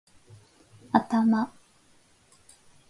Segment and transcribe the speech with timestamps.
[0.93, 1.39] 頭